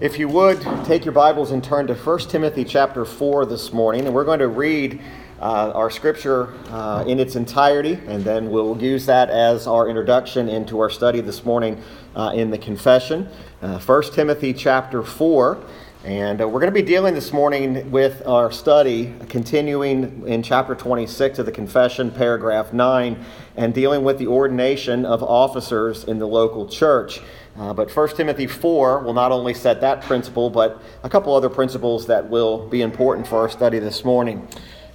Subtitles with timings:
[0.00, 4.06] If you would take your Bibles and turn to 1 Timothy chapter 4 this morning,
[4.06, 5.00] and we're going to read
[5.40, 10.48] uh, our scripture uh, in its entirety, and then we'll use that as our introduction
[10.48, 11.82] into our study this morning
[12.14, 13.28] uh, in the confession.
[13.60, 15.60] Uh, 1 Timothy chapter 4.
[16.04, 20.76] And uh, we're going to be dealing this morning with our study, continuing in chapter
[20.76, 23.24] 26 of the Confession, paragraph 9,
[23.56, 27.20] and dealing with the ordination of officers in the local church.
[27.58, 31.48] Uh, but 1 Timothy 4 will not only set that principle, but a couple other
[31.48, 34.46] principles that will be important for our study this morning.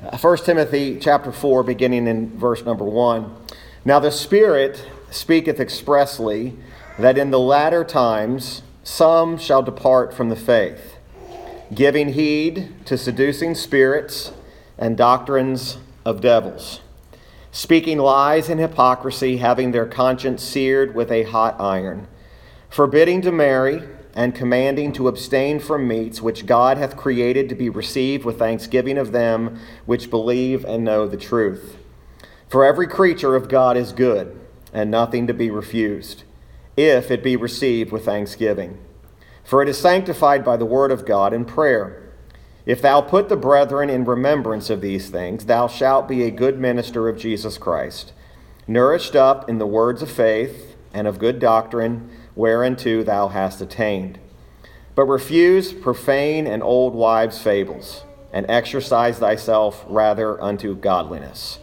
[0.02, 3.36] Uh, 1 Timothy chapter 4, beginning in verse number 1.
[3.84, 6.56] Now the Spirit speaketh expressly
[6.98, 10.94] that in the latter times some shall depart from the faith
[11.74, 14.32] giving heed to seducing spirits
[14.78, 16.82] and doctrines of devils,
[17.52, 22.08] speaking lies and hypocrisy, having their conscience seared with a hot iron,
[22.74, 23.84] forbidding to marry,
[24.16, 28.98] and commanding to abstain from meats which God hath created to be received with thanksgiving
[28.98, 31.78] of them which believe and know the truth.
[32.48, 34.40] For every creature of God is good,
[34.72, 36.24] and nothing to be refused,
[36.78, 38.78] if it be received with thanksgiving
[39.44, 42.02] for it is sanctified by the word of God and prayer.
[42.66, 46.60] If thou put the brethren in remembrance of these things, thou shalt be a good
[46.60, 48.14] minister of Jesus Christ,
[48.68, 54.20] nourished up in the words of faith and of good doctrine, whereunto thou hast attained.
[54.96, 61.60] But refuse profane and old wives' fables, and exercise thyself rather unto godliness.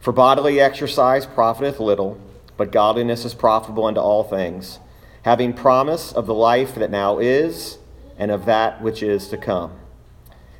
[0.00, 2.20] For bodily exercise profiteth little,
[2.56, 4.78] but godliness is profitable unto all things
[5.26, 7.78] having promise of the life that now is
[8.16, 9.72] and of that which is to come.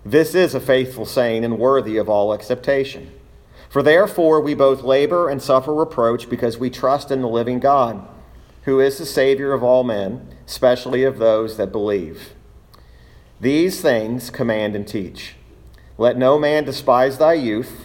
[0.05, 3.13] This is a faithful saying and worthy of all acceptation.
[3.69, 8.09] For therefore we both labor and suffer reproach because we trust in the living God,
[8.67, 12.33] who is the Savior of all men, especially of those that believe.
[13.41, 15.37] These things command and teach.
[15.97, 17.85] Let no man despise thy youth,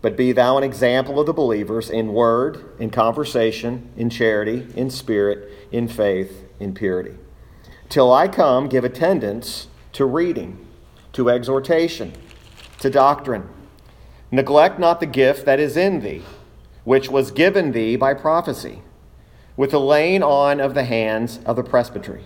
[0.00, 4.90] but be thou an example of the believers in word, in conversation, in charity, in
[4.90, 7.16] spirit in faith, in purity.
[7.88, 10.64] Till I come, give attendance to reading,
[11.14, 12.12] to exhortation,
[12.78, 13.48] to doctrine.
[14.30, 16.22] Neglect not the gift that is in thee,
[16.84, 18.82] which was given thee by prophecy,
[19.56, 22.24] with the laying on of the hands of the presbytery.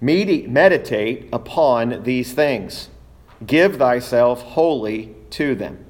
[0.00, 2.88] Meditate upon these things.
[3.46, 5.84] Give thyself wholly to them,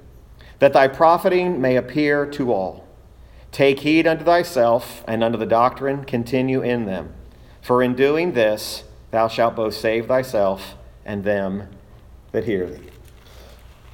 [0.60, 2.86] that thy profiting may appear to all.
[3.52, 7.12] Take heed unto thyself and unto the doctrine, continue in them.
[7.60, 10.74] For in doing this, thou shalt both save thyself
[11.04, 11.68] and them
[12.32, 12.88] that hear thee.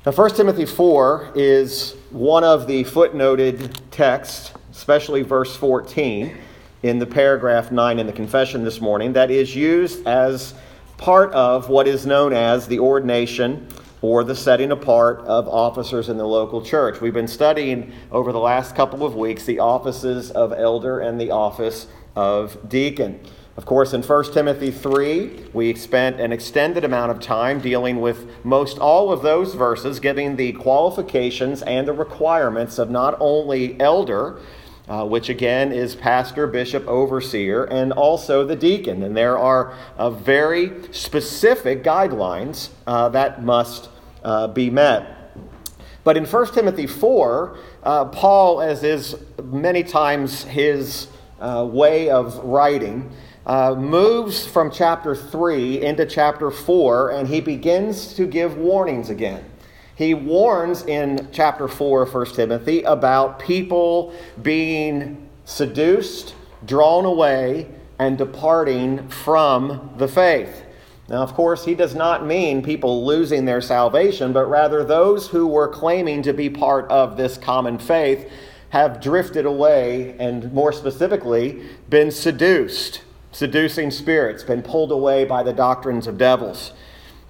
[0.07, 6.35] Now, 1 Timothy 4 is one of the footnoted texts, especially verse 14
[6.83, 10.55] in the paragraph 9 in the confession this morning, that is used as
[10.97, 13.69] part of what is known as the ordination
[14.01, 16.99] or the setting apart of officers in the local church.
[17.03, 21.31] We've been studying over the last couple of weeks the offices of elder and the
[21.31, 21.87] office
[22.17, 23.21] of deacon.
[23.59, 28.27] Of course, in 1 Timothy 3, we spent an extended amount of time dealing with
[28.47, 34.41] most all of those verses, giving the qualifications and the requirements of not only elder,
[34.91, 39.05] uh, which again is pastor, bishop, overseer, and also the deacon.
[39.05, 43.89] And there are uh, very specific guidelines uh, that must
[44.25, 45.33] uh, be met.
[46.03, 49.15] But in 1 Timothy 4, uh, Paul, as is
[49.45, 51.07] many times his
[51.41, 53.13] uh, way of writing,
[53.47, 59.50] moves from chapter 3 into chapter 4, and he begins to give warnings again
[60.01, 66.35] he warns in chapter 4 of 1 Timothy about people being seduced,
[66.65, 67.69] drawn away,
[67.99, 70.65] and departing from the faith.
[71.11, 75.47] Now, of course, he does not mean people losing their salvation, but rather those who
[75.47, 78.27] were claiming to be part of this common faith
[78.71, 83.03] have drifted away and, more specifically, been seduced,
[83.33, 86.73] seducing spirits, been pulled away by the doctrines of devils.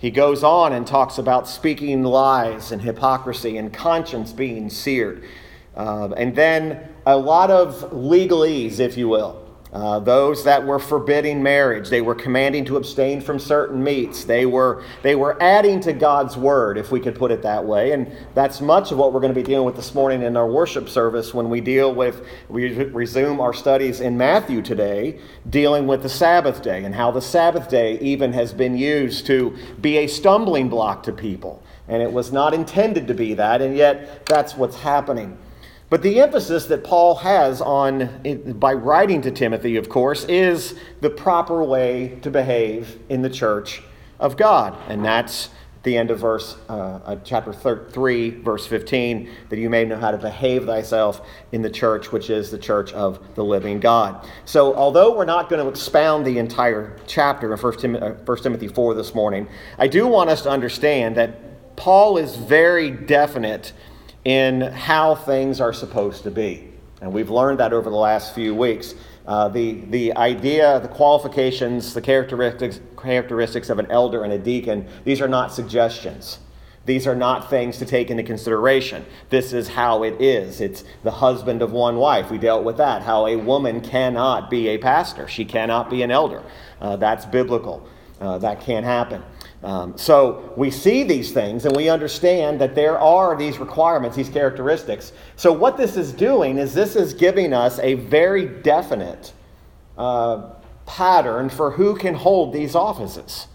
[0.00, 5.24] He goes on and talks about speaking lies and hypocrisy and conscience being seared.
[5.76, 9.49] Uh, and then a lot of legalese, if you will.
[9.72, 14.24] Uh, those that were forbidding marriage, they were commanding to abstain from certain meats.
[14.24, 17.92] They were, they were adding to God's word, if we could put it that way.
[17.92, 20.48] And that's much of what we're going to be dealing with this morning in our
[20.48, 26.02] worship service when we deal with, we resume our studies in Matthew today, dealing with
[26.02, 30.08] the Sabbath day and how the Sabbath day even has been used to be a
[30.08, 31.62] stumbling block to people.
[31.86, 35.38] And it was not intended to be that, and yet that's what's happening.
[35.90, 38.22] But the emphasis that Paul has on,
[38.58, 43.82] by writing to Timothy, of course, is the proper way to behave in the church
[44.20, 44.78] of God.
[44.88, 45.50] And that's
[45.82, 50.10] the end of verse uh, uh, chapter 3 verse 15 that you may know how
[50.10, 54.74] to behave thyself in the church which is the church of the living god so
[54.74, 58.68] although we're not going to expound the entire chapter of 1 timothy, uh, 1 timothy
[58.68, 59.48] 4 this morning
[59.78, 63.72] i do want us to understand that paul is very definite
[64.24, 66.70] in how things are supposed to be
[67.00, 68.94] and we've learned that over the last few weeks
[69.26, 74.88] uh, the, the idea, the qualifications, the characteristics, characteristics of an elder and a deacon,
[75.04, 76.40] these are not suggestions.
[76.86, 79.04] These are not things to take into consideration.
[79.28, 80.60] This is how it is.
[80.60, 82.30] It's the husband of one wife.
[82.30, 83.02] We dealt with that.
[83.02, 86.42] How a woman cannot be a pastor, she cannot be an elder.
[86.80, 87.86] Uh, that's biblical.
[88.20, 89.22] Uh, that can't happen.
[89.62, 94.30] Um, so we see these things and we understand that there are these requirements, these
[94.30, 95.12] characteristics.
[95.36, 99.32] So, what this is doing is this is giving us a very definite
[99.98, 100.52] uh,
[100.86, 103.48] pattern for who can hold these offices.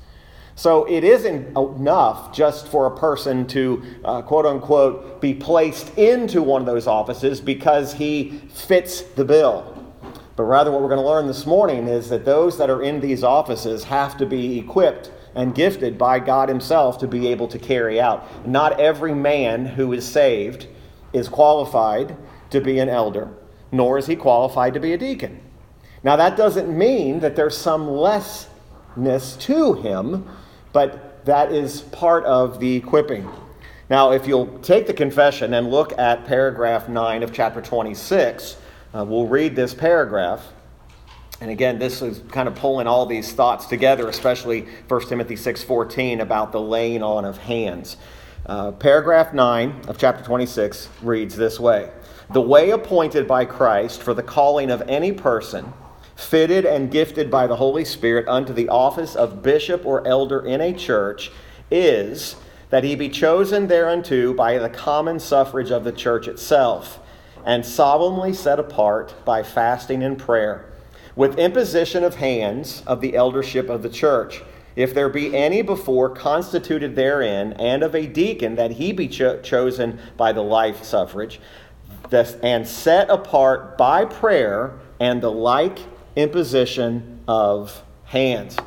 [0.54, 6.44] So, it isn't enough just for a person to, uh, quote unquote, be placed into
[6.44, 9.72] one of those offices because he fits the bill.
[10.36, 13.00] But rather, what we're going to learn this morning is that those that are in
[13.00, 17.60] these offices have to be equipped and gifted by God Himself to be able to
[17.60, 18.48] carry out.
[18.48, 20.68] Not every man who is saved
[21.14, 22.16] is qualified
[22.50, 23.30] to be an elder,
[23.72, 25.42] nor is he qualified to be a deacon.
[26.04, 30.28] Now, that doesn't mean that there's some lessness to him,
[30.72, 33.28] but that is part of the equipping.
[33.90, 38.58] Now, if you'll take the confession and look at paragraph 9 of chapter 26,
[38.94, 40.54] uh, we'll read this paragraph.
[41.42, 46.22] And again, this is kind of pulling all these thoughts together, especially 1 Timothy 6.14
[46.22, 47.98] about the laying on of hands.
[48.46, 51.90] Uh, paragraph 9 of chapter 26 reads this way
[52.30, 55.74] The way appointed by Christ for the calling of any person,
[56.16, 60.62] fitted and gifted by the Holy Spirit unto the office of bishop or elder in
[60.62, 61.32] a church,
[61.70, 62.38] is
[62.70, 67.00] that he be chosen thereunto by the common suffrage of the church itself,
[67.46, 70.72] and solemnly set apart by fasting and prayer
[71.16, 74.42] with imposition of hands of the eldership of the church.
[74.76, 79.40] If there be any before constituted therein, and of a deacon, that he be cho-
[79.42, 81.40] chosen by the life suffrage,
[82.12, 85.80] and set apart by prayer and the like
[86.16, 88.58] imposition of hands.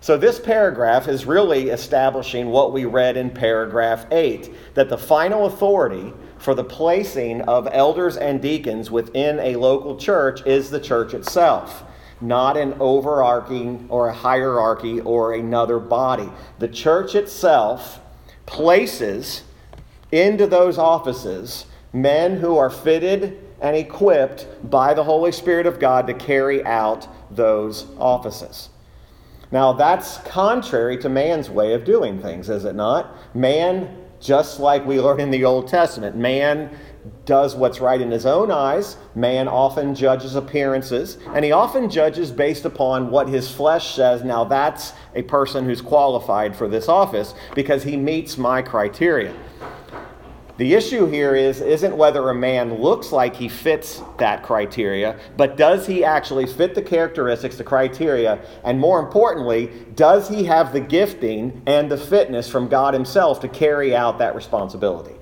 [0.00, 5.46] So, this paragraph is really establishing what we read in paragraph 8 that the final
[5.46, 11.14] authority for the placing of elders and deacons within a local church is the church
[11.14, 11.84] itself
[12.20, 16.28] not an overarching or a hierarchy or another body.
[16.58, 18.00] The church itself
[18.46, 19.42] places
[20.12, 26.06] into those offices men who are fitted and equipped by the Holy Spirit of God
[26.08, 28.68] to carry out those offices.
[29.50, 33.34] Now, that's contrary to man's way of doing things, is it not?
[33.34, 36.76] Man, just like we learn in the Old Testament, man
[37.24, 38.96] does what's right in his own eyes.
[39.14, 44.24] Man often judges appearances, and he often judges based upon what his flesh says.
[44.24, 49.34] Now, that's a person who's qualified for this office because he meets my criteria.
[50.56, 55.56] The issue here is isn't whether a man looks like he fits that criteria, but
[55.56, 60.78] does he actually fit the characteristics, the criteria, and more importantly, does he have the
[60.78, 65.13] gifting and the fitness from God himself to carry out that responsibility?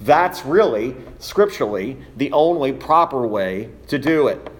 [0.00, 4.50] That's really, scripturally, the only proper way to do it.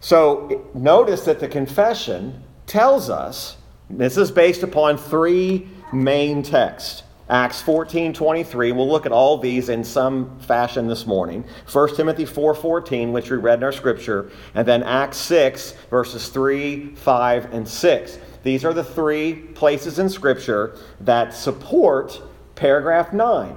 [0.00, 3.56] So notice that the confession tells us
[3.90, 7.02] this is based upon three main texts.
[7.30, 8.72] Acts 14, 23.
[8.72, 11.44] We'll look at all these in some fashion this morning.
[11.70, 16.28] 1 Timothy 4, 14, which we read in our scripture, and then Acts 6, verses
[16.28, 18.18] 3, 5, and 6.
[18.44, 22.22] These are the three places in scripture that support
[22.54, 23.54] paragraph 9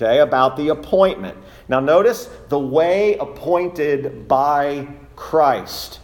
[0.00, 1.36] okay, about the appointment.
[1.68, 6.00] Now, notice the way appointed by Christ.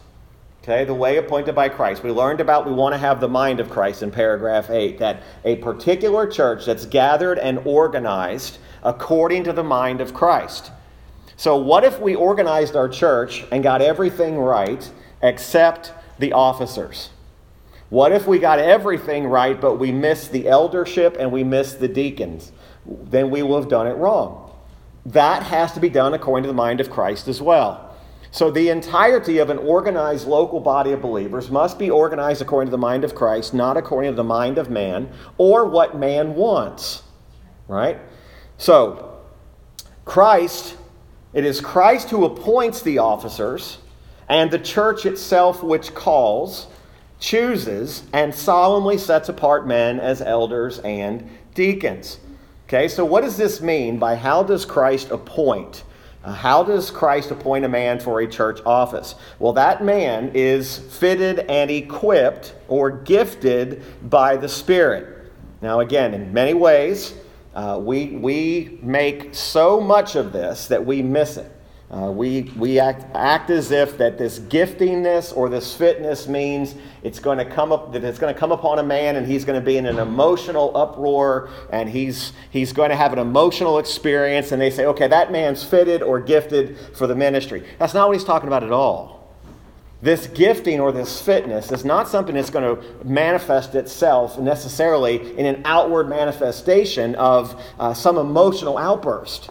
[0.63, 2.03] Okay, the way appointed by Christ.
[2.03, 5.23] We learned about we want to have the mind of Christ in paragraph 8, that
[5.45, 10.73] a particular church that's gathered and organized according to the mind of Christ.
[11.37, 14.91] So, what if we organized our church and got everything right
[15.23, 17.11] except the officers?
[17.89, 21.89] What if we got everything right, but we missed the eldership and we missed the
[21.89, 22.51] deacons?
[22.87, 24.51] Then we will have done it wrong.
[25.07, 27.83] That has to be done according to the mind of Christ as well.
[28.33, 32.71] So, the entirety of an organized local body of believers must be organized according to
[32.73, 37.03] the mind of Christ, not according to the mind of man or what man wants.
[37.69, 37.99] Right?
[38.59, 39.21] So,
[40.05, 40.77] Christ
[41.33, 43.79] It is Christ who appoints the officers,
[44.29, 46.67] and the church itself which calls,
[47.21, 52.19] chooses, and solemnly sets apart men as elders and deacons.
[52.67, 55.85] Okay, so what does this mean by how does Christ appoint?
[56.25, 59.15] Uh, how does Christ appoint a man for a church office?
[59.39, 65.31] Well, that man is fitted and equipped or gifted by the Spirit.
[65.63, 67.15] Now, again, in many ways,
[67.55, 71.56] uh, we, we make so much of this that we miss it.
[71.89, 76.75] Uh, we we act, act as if that this giftingness or this fitness means
[77.05, 79.45] it's going to come up that it's going to come upon a man and he's
[79.45, 83.79] going to be in an emotional uproar and he's he's going to have an emotional
[83.79, 87.65] experience and they say okay that man's fitted or gifted for the ministry.
[87.79, 89.17] That's not what he's talking about at all.
[90.03, 95.47] This gifting or this fitness is not something that's going to manifest itself necessarily in
[95.47, 99.51] an outward manifestation of uh, some emotional outburst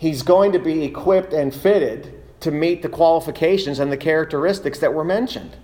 [0.00, 4.94] he's going to be equipped and fitted to meet the qualifications and the characteristics that
[4.94, 5.54] were mentioned.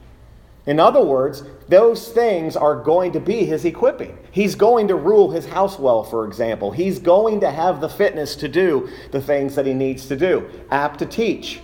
[0.67, 4.19] In other words, those things are going to be his equipping.
[4.31, 6.71] He's going to rule his house well, for example.
[6.71, 10.51] He's going to have the fitness to do the things that he needs to do.
[10.71, 11.61] Apt to teach.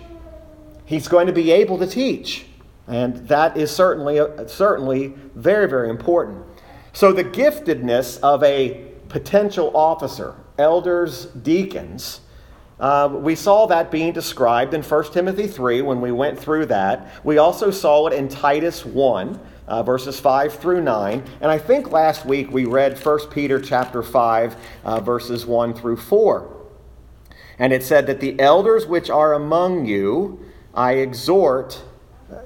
[0.85, 2.47] He's going to be able to teach.
[2.87, 6.43] And that is certainly, uh, certainly very, very important.
[6.91, 12.21] So, the giftedness of a potential officer, elders, deacons,
[12.79, 17.07] uh, we saw that being described in 1 Timothy 3 when we went through that.
[17.23, 21.23] We also saw it in Titus 1, uh, verses 5 through 9.
[21.41, 25.97] And I think last week we read 1 Peter chapter 5, uh, verses 1 through
[25.97, 26.49] 4.
[27.59, 31.83] And it said that the elders which are among you, I exhort,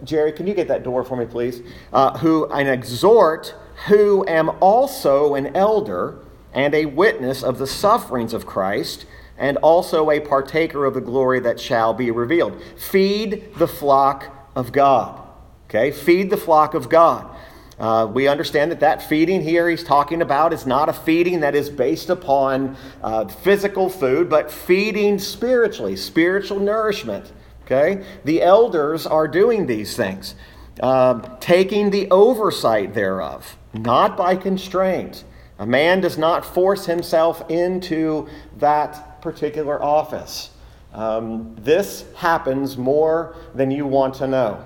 [0.03, 1.61] Jerry, can you get that door for me, please?
[1.93, 3.55] Uh, who I exhort,
[3.87, 6.19] who am also an elder
[6.53, 9.05] and a witness of the sufferings of Christ
[9.37, 12.61] and also a partaker of the glory that shall be revealed.
[12.77, 15.21] Feed the flock of God.
[15.69, 17.35] Okay, feed the flock of God.
[17.79, 21.53] Uh, we understand that that feeding here he's talking about is not a feeding that
[21.53, 27.31] is based upon uh, physical food, but feeding spiritually, spiritual nourishment.
[27.65, 30.35] Okay, the elders are doing these things,
[30.79, 35.25] uh, taking the oversight thereof, not by constraint.
[35.59, 38.27] A man does not force himself into
[38.57, 40.51] that particular office.
[40.93, 44.65] Um, this happens more than you want to know,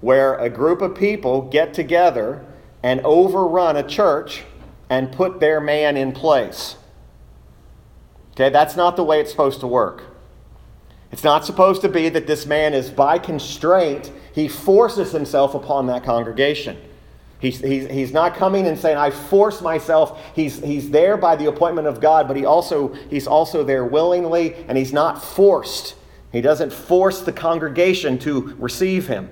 [0.00, 2.42] where a group of people get together
[2.82, 4.44] and overrun a church
[4.88, 6.76] and put their man in place.
[8.32, 10.04] Okay, that's not the way it's supposed to work.
[11.12, 15.86] It's not supposed to be that this man is by constraint, he forces himself upon
[15.88, 16.78] that congregation.
[17.38, 20.20] He's, he's, he's not coming and saying, I force myself.
[20.34, 24.54] He's, he's there by the appointment of God, but he also, he's also there willingly,
[24.68, 25.96] and he's not forced.
[26.32, 29.30] He doesn't force the congregation to receive him.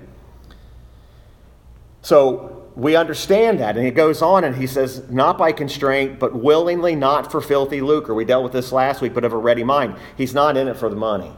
[2.01, 3.75] So we understand that.
[3.75, 7.81] And he goes on and he says, Not by constraint, but willingly, not for filthy
[7.81, 8.13] lucre.
[8.13, 9.95] We dealt with this last week, but of a ready mind.
[10.15, 11.31] He's not in it for the money.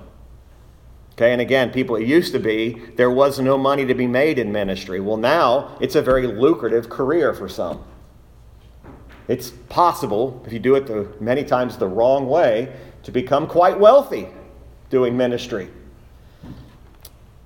[1.18, 4.38] Okay, and again, people, it used to be there was no money to be made
[4.38, 5.00] in ministry.
[5.00, 7.84] Well, now it's a very lucrative career for some.
[9.28, 12.72] It's possible, if you do it the, many times the wrong way,
[13.02, 14.28] to become quite wealthy
[14.92, 15.70] doing ministry.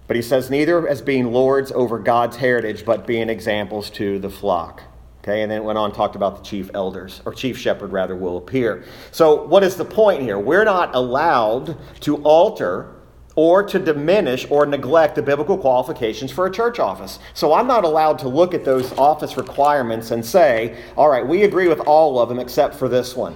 [0.05, 4.29] But he says, neither as being lords over God's heritage, but being examples to the
[4.29, 4.83] flock.
[5.23, 8.17] Okay, and then it went on talked about the chief elders, or chief shepherd rather,
[8.17, 8.83] will appear.
[9.11, 10.37] So, what is the point here?
[10.39, 12.95] We're not allowed to alter
[13.41, 17.17] or to diminish or neglect the biblical qualifications for a church office.
[17.33, 21.41] So I'm not allowed to look at those office requirements and say, all right, we
[21.41, 23.35] agree with all of them except for this one.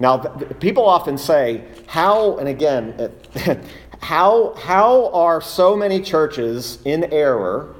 [0.00, 0.16] Now,
[0.60, 3.12] people often say, how, and again,
[4.00, 7.74] how, how are so many churches in error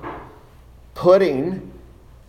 [0.92, 1.72] putting,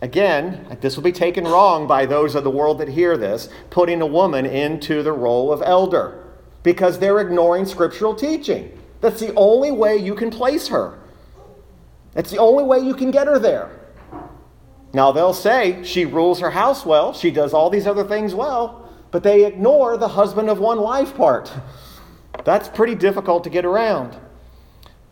[0.00, 4.00] again, this will be taken wrong by those of the world that hear this, putting
[4.00, 6.25] a woman into the role of elder?
[6.66, 8.76] Because they're ignoring scriptural teaching.
[9.00, 10.98] That's the only way you can place her.
[12.12, 13.70] That's the only way you can get her there.
[14.92, 18.92] Now, they'll say she rules her house well, she does all these other things well,
[19.12, 21.52] but they ignore the husband of one wife part.
[22.44, 24.16] That's pretty difficult to get around.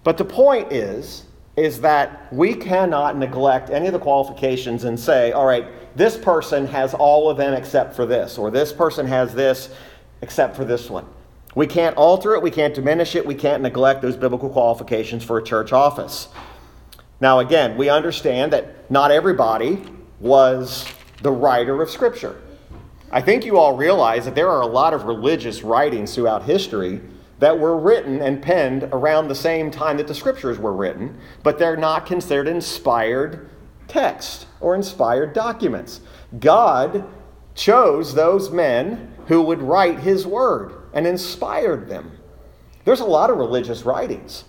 [0.03, 5.31] But the point is, is that we cannot neglect any of the qualifications and say,
[5.31, 9.33] all right, this person has all of them except for this, or this person has
[9.37, 9.73] this
[10.21, 11.07] except for this one.
[11.55, 15.39] We can't alter it, we can't diminish it, we can't neglect those biblical qualifications for
[15.39, 16.29] a church office.
[17.21, 19.83] Now, again, we understand that not everybody
[20.19, 20.85] was
[21.23, 22.41] the writer of Scripture.
[23.13, 27.01] I think you all realize that there are a lot of religious writings throughout history
[27.39, 31.59] that were written and penned around the same time that the scriptures were written, but
[31.59, 33.49] they're not considered inspired
[33.87, 36.01] text or inspired documents.
[36.39, 37.05] God
[37.55, 42.19] chose those men who would write his word and inspired them.
[42.85, 44.45] There's a lot of religious writings,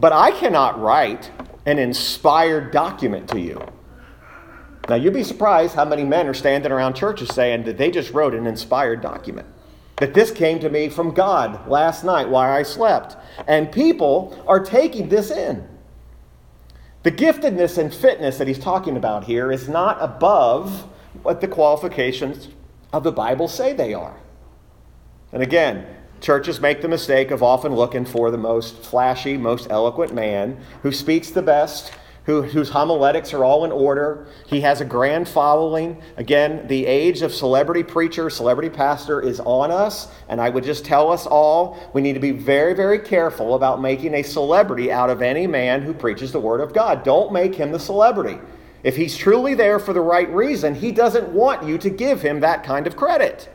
[0.00, 1.30] but I cannot write
[1.66, 3.60] an inspired document to you.
[4.88, 8.12] Now, you'd be surprised how many men are standing around churches saying that they just
[8.12, 9.48] wrote an inspired document.
[9.96, 13.16] That this came to me from God last night while I slept.
[13.48, 15.66] And people are taking this in.
[17.02, 20.82] The giftedness and fitness that he's talking about here is not above
[21.22, 22.48] what the qualifications
[22.92, 24.16] of the Bible say they are.
[25.32, 25.86] And again,
[26.20, 30.92] churches make the mistake of often looking for the most flashy, most eloquent man who
[30.92, 31.92] speaks the best,
[32.24, 34.26] who, whose homiletics are all in order.
[34.46, 36.02] He has a grand following.
[36.16, 40.08] Again, the age of celebrity preacher, celebrity pastor is on us.
[40.28, 43.80] And I would just tell us all we need to be very, very careful about
[43.80, 47.04] making a celebrity out of any man who preaches the Word of God.
[47.04, 48.38] Don't make him the celebrity.
[48.82, 52.40] If he's truly there for the right reason, he doesn't want you to give him
[52.40, 53.48] that kind of credit.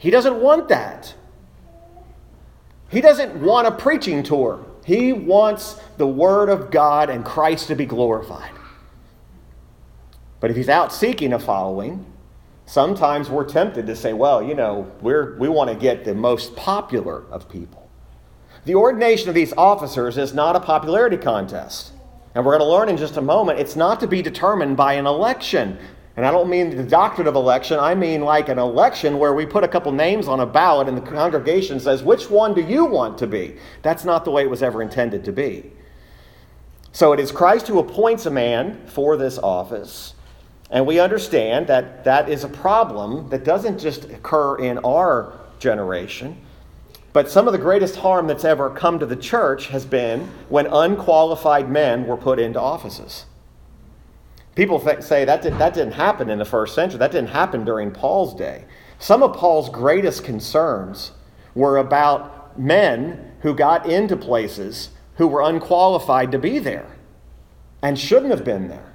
[0.00, 1.14] He doesn't want that.
[2.88, 4.64] He doesn't want a preaching tour.
[4.82, 8.50] He wants the Word of God and Christ to be glorified.
[10.40, 12.06] But if he's out seeking a following,
[12.64, 16.56] sometimes we're tempted to say, well, you know, we're, we want to get the most
[16.56, 17.90] popular of people.
[18.64, 21.92] The ordination of these officers is not a popularity contest.
[22.34, 24.94] And we're going to learn in just a moment, it's not to be determined by
[24.94, 25.78] an election.
[26.20, 29.46] And I don't mean the doctrine of election, I mean like an election where we
[29.46, 32.84] put a couple names on a ballot and the congregation says, which one do you
[32.84, 33.56] want to be?
[33.80, 35.72] That's not the way it was ever intended to be.
[36.92, 40.12] So it is Christ who appoints a man for this office.
[40.70, 46.36] And we understand that that is a problem that doesn't just occur in our generation.
[47.14, 50.66] But some of the greatest harm that's ever come to the church has been when
[50.66, 53.24] unqualified men were put into offices.
[54.54, 56.98] People th- say that, did, that didn't happen in the first century.
[56.98, 58.64] That didn't happen during Paul's day.
[58.98, 61.12] Some of Paul's greatest concerns
[61.54, 66.96] were about men who got into places who were unqualified to be there
[67.82, 68.92] and shouldn't have been there.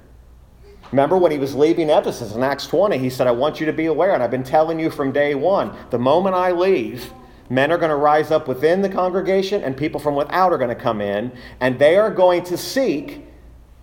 [0.92, 3.72] Remember when he was leaving Ephesus in Acts 20, he said, I want you to
[3.72, 7.12] be aware, and I've been telling you from day one, the moment I leave,
[7.50, 10.74] men are going to rise up within the congregation and people from without are going
[10.74, 13.26] to come in, and they are going to seek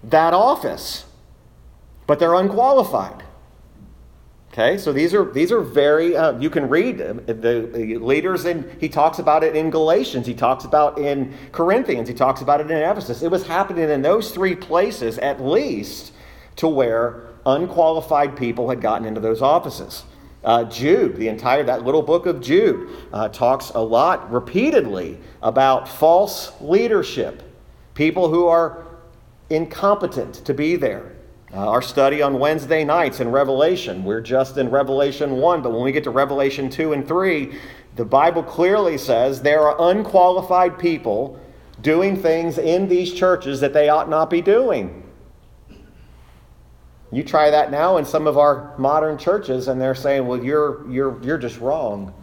[0.03, 1.05] that office
[2.07, 3.23] but they're unqualified.
[4.53, 6.15] Okay, so these are these are very.
[6.15, 10.27] Uh, you can read the, leaders, and he talks about it in Galatians.
[10.27, 12.07] He talks about in Corinthians.
[12.07, 13.23] He talks about it in Ephesus.
[13.23, 16.13] It was happening in those three places at least,
[16.57, 20.03] to where unqualified people had gotten into those offices.
[20.43, 25.87] Uh, Jude, the entire that little book of Jude, uh, talks a lot repeatedly about
[25.87, 27.41] false leadership,
[27.95, 28.85] people who are
[29.49, 31.12] incompetent to be there.
[31.53, 35.83] Uh, our study on Wednesday nights in Revelation, we're just in Revelation 1, but when
[35.83, 37.53] we get to Revelation 2 and 3,
[37.95, 41.39] the Bible clearly says there are unqualified people
[41.83, 45.03] doing things in these churches that they ought not be doing.
[47.11, 50.89] You try that now in some of our modern churches, and they're saying, well, you're,
[50.89, 52.15] you're, you're just wrong.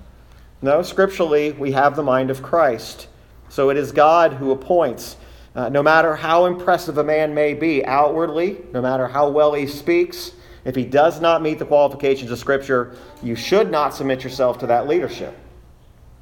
[0.60, 3.06] No, scripturally, we have the mind of Christ.
[3.48, 5.16] So it is God who appoints
[5.54, 9.66] uh, no matter how impressive a man may be outwardly, no matter how well he
[9.66, 10.32] speaks,
[10.64, 14.66] if he does not meet the qualifications of Scripture, you should not submit yourself to
[14.66, 15.36] that leadership.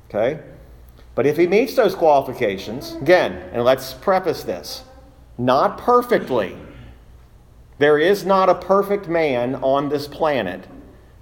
[0.08, 0.40] Okay?
[1.14, 4.84] But if he meets those qualifications, again, and let's preface this
[5.36, 6.56] not perfectly.
[7.78, 10.66] There is not a perfect man on this planet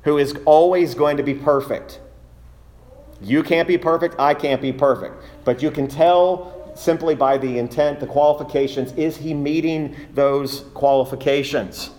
[0.02, 2.00] who is always going to be perfect.
[3.20, 5.22] You can't be perfect, I can't be perfect.
[5.44, 8.92] But you can tell simply by the intent, the qualifications.
[8.92, 11.90] Is he meeting those qualifications?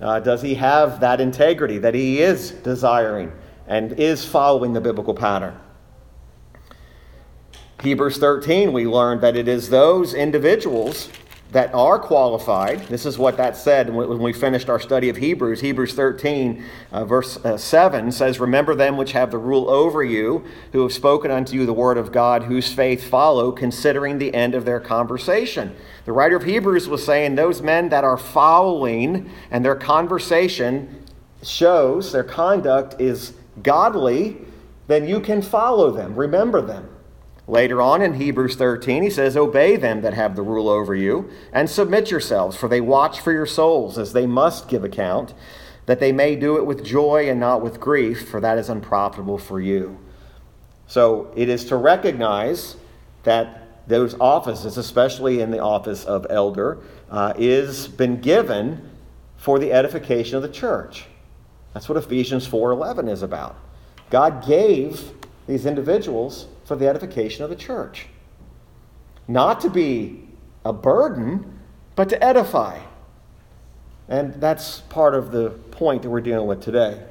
[0.00, 3.32] Uh, does he have that integrity that he is desiring
[3.66, 5.58] and is following the biblical pattern?
[7.82, 11.08] Hebrews 13, we learned that it is those individuals
[11.52, 12.80] that are qualified.
[12.88, 15.60] This is what that said when we finished our study of Hebrews.
[15.60, 20.44] Hebrews 13, uh, verse uh, 7 says, Remember them which have the rule over you,
[20.72, 24.54] who have spoken unto you the word of God, whose faith follow, considering the end
[24.54, 25.74] of their conversation.
[26.04, 31.06] The writer of Hebrews was saying, Those men that are following and their conversation
[31.42, 33.32] shows their conduct is
[33.62, 34.36] godly,
[34.86, 36.14] then you can follow them.
[36.14, 36.88] Remember them.
[37.48, 41.30] Later on in Hebrews 13, he says, Obey them that have the rule over you,
[41.50, 45.34] and submit yourselves, for they watch for your souls, as they must give account.
[45.86, 49.38] that they may do it with joy and not with grief, for that is unprofitable
[49.38, 49.98] for you.
[50.86, 52.76] So it is to recognize
[53.22, 56.76] that those offices, especially in the office of elder,
[57.10, 58.86] uh, is been given
[59.38, 61.06] for the edification of the church.
[61.72, 63.56] That's what Ephesians 4:11 is about.
[64.10, 65.12] God gave
[65.46, 68.06] these individuals for the edification of the church.
[69.26, 70.28] Not to be
[70.64, 71.58] a burden,
[71.96, 72.78] but to edify.
[74.08, 77.02] And that's part of the point that we're dealing with today.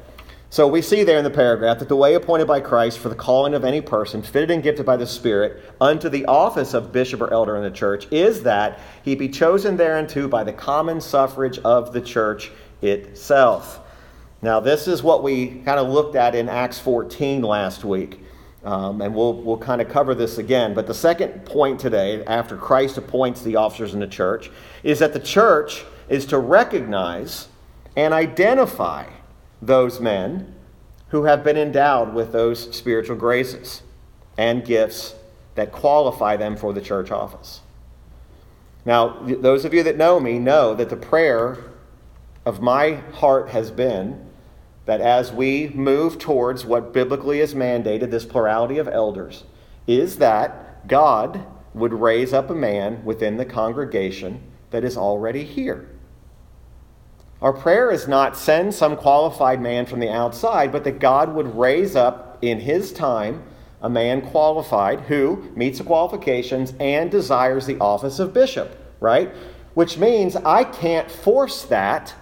[0.50, 3.16] So we see there in the paragraph that the way appointed by Christ for the
[3.16, 7.20] calling of any person, fitted and gifted by the Spirit, unto the office of bishop
[7.20, 11.60] or elder in the church, is that he be chosen thereunto by the common suffrage
[11.60, 13.82] of the church itself.
[14.42, 18.22] Now, this is what we kind of looked at in Acts 14 last week.
[18.68, 20.74] Um, and we'll, we'll kind of cover this again.
[20.74, 24.52] But the second point today, after Christ appoints the officers in the church,
[24.84, 27.48] is that the church is to recognize
[27.96, 29.06] and identify
[29.62, 30.54] those men
[31.12, 33.84] who have been endowed with those spiritual graces
[34.38, 35.16] and gifts
[35.56, 37.62] that qualify them for the church office.
[38.84, 41.72] Now, those of you that know me know that the prayer
[42.46, 44.27] of my heart has been
[44.88, 49.44] that as we move towards what biblically is mandated, this plurality of elders,
[49.86, 55.90] is that God would raise up a man within the congregation that is already here.
[57.42, 61.58] Our prayer is not send some qualified man from the outside, but that God would
[61.58, 63.44] raise up in his time
[63.82, 69.32] a man qualified who meets the qualifications and desires the office of bishop, right?
[69.74, 72.16] Which means I can't force that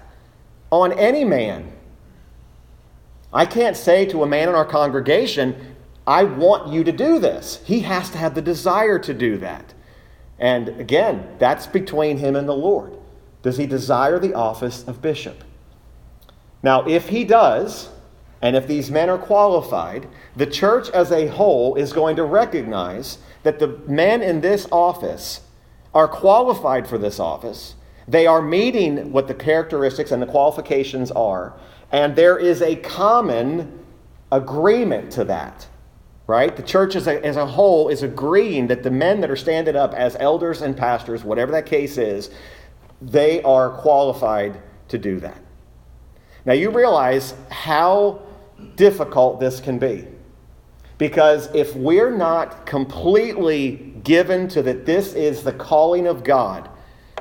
[0.72, 1.72] on any man.
[3.36, 5.76] I can't say to a man in our congregation,
[6.08, 7.62] I want you to do this.
[7.66, 9.74] He has to have the desire to do that.
[10.40, 12.94] And again, that's between him and the Lord.
[13.42, 15.44] Does he desire the office of bishop?
[16.64, 17.90] Now, if he does,
[18.42, 23.18] and if these men are qualified, the church as a whole is going to recognize
[23.44, 25.42] that the men in this office
[25.94, 27.76] are qualified for this office.
[28.08, 31.54] They are meeting what the characteristics and the qualifications are,
[31.92, 33.80] and there is a common
[34.32, 35.68] agreement to that.
[36.28, 36.56] Right?
[36.56, 39.76] The church as a, as a whole is agreeing that the men that are standing
[39.76, 42.32] up as elders and pastors, whatever that case is,
[43.00, 45.38] they are qualified to do that.
[46.46, 48.22] Now, you realize how
[48.76, 50.08] difficult this can be.
[50.98, 56.70] Because if we're not completely given to that this is the calling of God,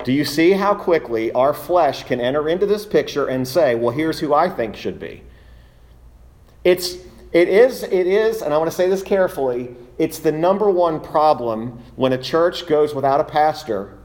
[0.03, 3.95] do you see how quickly our flesh can enter into this picture and say, well,
[3.95, 5.23] here's who I think should be?
[6.65, 6.95] It's,
[7.33, 11.01] it is, it is, and I want to say this carefully, it's the number one
[11.01, 13.99] problem when a church goes without a pastor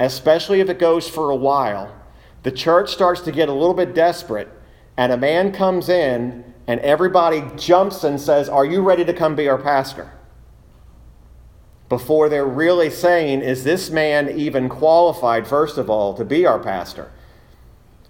[0.00, 1.94] especially if it goes for a while,
[2.42, 4.48] the church starts to get a little bit desperate,
[4.96, 9.36] and a man comes in, and everybody jumps and says, Are you ready to come
[9.36, 10.10] be our pastor?
[11.90, 16.60] Before they're really saying, Is this man even qualified, first of all, to be our
[16.60, 17.10] pastor?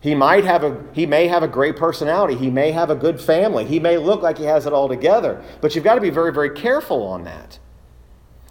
[0.00, 2.36] He might have a he may have a great personality.
[2.36, 3.64] He may have a good family.
[3.64, 5.42] He may look like he has it all together.
[5.60, 7.58] But you've got to be very, very careful on that.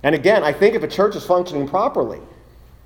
[0.03, 2.21] And again, I think if a church is functioning properly,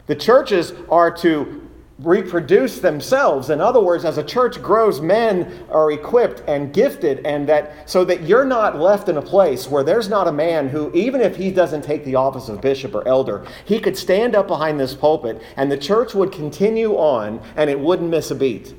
[0.07, 3.49] the churches are to reproduce themselves.
[3.49, 8.03] In other words, as a church grows, men are equipped and gifted, and that so
[8.05, 11.35] that you're not left in a place where there's not a man who, even if
[11.35, 14.95] he doesn't take the office of bishop or elder, he could stand up behind this
[14.95, 18.73] pulpit and the church would continue on and it wouldn't miss a beat.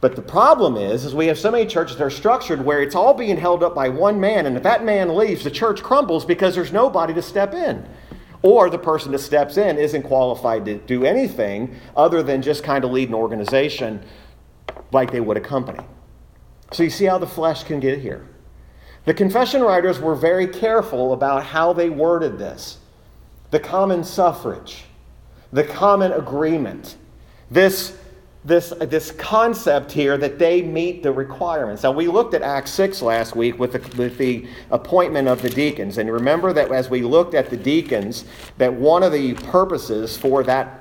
[0.00, 2.94] But the problem is, is we have so many churches that are structured where it's
[2.94, 6.24] all being held up by one man, and if that man leaves, the church crumbles
[6.24, 7.84] because there's nobody to step in
[8.46, 12.84] or the person that steps in isn't qualified to do anything other than just kind
[12.84, 14.00] of lead an organization
[14.92, 15.80] like they would a company.
[16.70, 18.24] So you see how the flesh can get here.
[19.04, 22.78] The confession writers were very careful about how they worded this
[23.50, 24.84] the common suffrage,
[25.52, 26.96] the common agreement,
[27.50, 27.96] this
[28.46, 31.82] this, this concept here that they meet the requirements.
[31.82, 35.50] Now, we looked at Acts 6 last week with the, with the appointment of the
[35.50, 35.98] deacons.
[35.98, 38.24] And remember that as we looked at the deacons,
[38.58, 40.80] that one of the purposes for that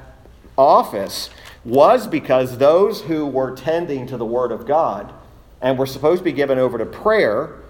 [0.58, 1.32] office
[1.64, 5.12] was because those who were tending to the Word of God
[5.60, 7.62] and were supposed to be given over to prayer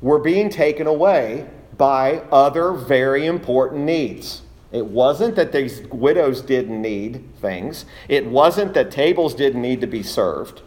[0.00, 4.40] were being taken away by other very important needs.
[4.72, 7.84] It wasn't that these widows didn't need things.
[8.08, 10.62] It wasn't that tables didn't need to be served.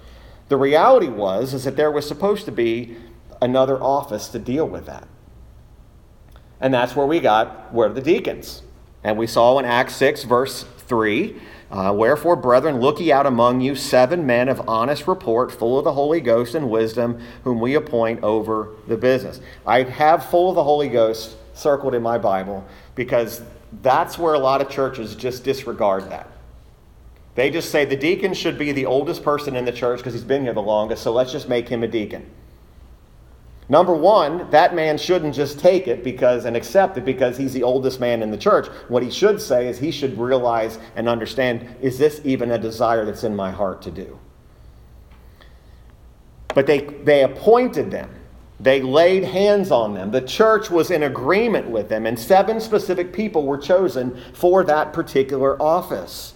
[0.50, 2.98] The reality was is that there was supposed to be
[3.42, 5.08] another office to deal with that.
[6.60, 8.62] And that's where we got where the deacons.
[9.04, 11.36] And we saw in Acts 6, verse 3,
[11.72, 15.84] Uh, Wherefore, brethren, look ye out among you seven men of honest report, full of
[15.84, 19.42] the Holy Ghost and wisdom, whom we appoint over the business.
[19.66, 23.42] I have full of the Holy Ghost circled in my Bible because
[23.82, 26.30] that's where a lot of churches just disregard that.
[27.36, 30.24] They just say the deacon should be the oldest person in the church because he's
[30.24, 32.30] been here the longest, so let's just make him a deacon.
[33.70, 37.64] Number one, that man shouldn't just take it because and accept it because he's the
[37.64, 38.68] oldest man in the church.
[38.88, 43.06] What he should say is he should realize and understand is this even a desire
[43.06, 44.20] that's in my heart to do?
[46.54, 48.14] But they, they appointed them.
[48.60, 50.12] They laid hands on them.
[50.12, 54.94] The church was in agreement with them, and seven specific people were chosen for that
[54.94, 56.34] particular office.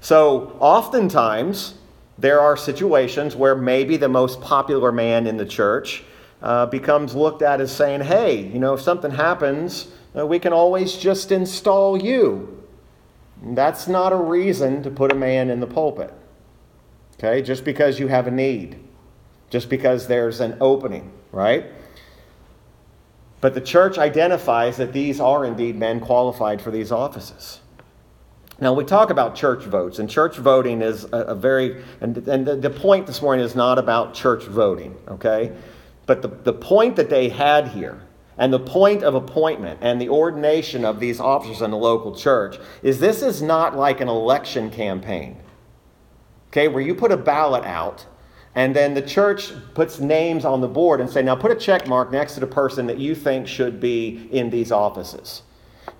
[0.00, 1.74] So, oftentimes,
[2.18, 6.04] there are situations where maybe the most popular man in the church
[6.42, 10.52] uh, becomes looked at as saying, hey, you know, if something happens, uh, we can
[10.52, 12.62] always just install you.
[13.42, 16.12] That's not a reason to put a man in the pulpit.
[17.14, 18.78] Okay, just because you have a need,
[19.52, 21.66] just because there's an opening, right?
[23.42, 27.60] But the church identifies that these are indeed men qualified for these offices.
[28.58, 32.46] Now, we talk about church votes, and church voting is a, a very, and, and
[32.46, 35.52] the, the, point this morning is not about church voting, okay?
[36.06, 38.00] But the, the point that they had here,
[38.38, 42.56] and the point of appointment and the ordination of these officers in the local church,
[42.82, 45.36] is this is not like an election campaign,
[46.48, 48.06] okay, where you put a ballot out
[48.54, 51.86] and then the church puts names on the board and say, now put a check
[51.86, 55.42] mark next to the person that you think should be in these offices.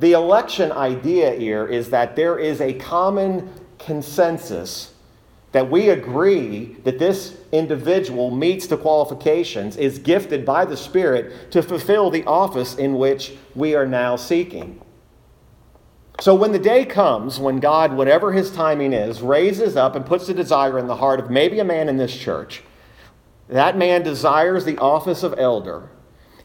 [0.00, 4.92] The election idea here is that there is a common consensus
[5.52, 11.62] that we agree that this individual meets the qualifications, is gifted by the Spirit to
[11.62, 14.80] fulfill the office in which we are now seeking.
[16.22, 20.28] So when the day comes when God, whatever his timing is, raises up and puts
[20.28, 22.62] a desire in the heart of maybe a man in this church,
[23.48, 25.90] that man desires the office of elder.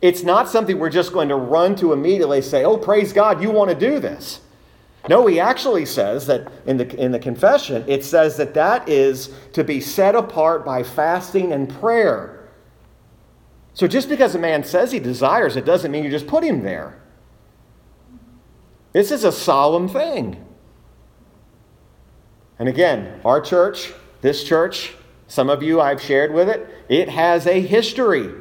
[0.01, 3.51] It's not something we're just going to run to immediately say, oh, praise God, you
[3.51, 4.41] want to do this.
[5.09, 9.31] No, he actually says that in the, in the confession, it says that that is
[9.53, 12.49] to be set apart by fasting and prayer.
[13.75, 16.63] So just because a man says he desires it doesn't mean you just put him
[16.63, 16.99] there.
[18.97, 20.43] This is a solemn thing.
[22.57, 24.95] And again, our church, this church,
[25.27, 28.33] some of you I've shared with it, it has a history.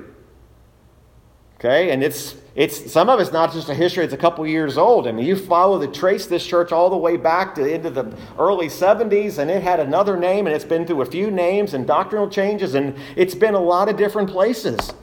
[1.57, 4.79] Okay, and it's it's some of it's not just a history; it's a couple years
[4.79, 5.07] old.
[5.07, 8.17] I mean, you follow the trace this church all the way back to into the
[8.39, 11.87] early '70s, and it had another name, and it's been through a few names and
[11.87, 14.95] doctrinal changes, and it's been a lot of different places.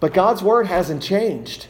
[0.00, 1.68] But God's word hasn't changed.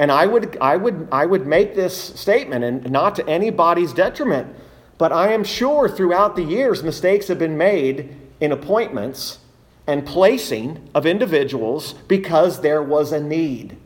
[0.00, 4.56] And I would, I would, I would make this statement, and not to anybody's detriment,
[4.96, 9.40] but I am sure throughout the years mistakes have been made in appointments
[9.86, 13.76] and placing of individuals because there was a need